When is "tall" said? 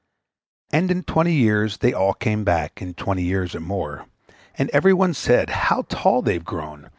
5.87-6.23